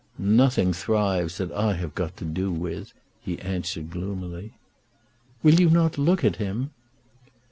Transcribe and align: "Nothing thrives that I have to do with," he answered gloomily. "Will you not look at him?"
"Nothing 0.17 0.73
thrives 0.73 1.37
that 1.37 1.51
I 1.51 1.73
have 1.73 1.93
to 1.93 2.25
do 2.25 2.51
with," 2.51 2.91
he 3.21 3.37
answered 3.37 3.91
gloomily. 3.91 4.53
"Will 5.43 5.59
you 5.59 5.69
not 5.69 5.99
look 5.99 6.23
at 6.23 6.37
him?" 6.37 6.71